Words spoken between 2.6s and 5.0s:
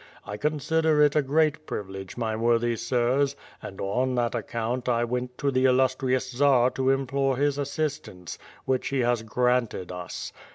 sirs, and on that account